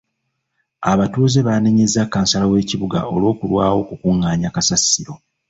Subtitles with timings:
[0.91, 5.13] Abatuuze baanenyezza kansala w'ekibuga olw'okulwawo okukungaanya kasasiro.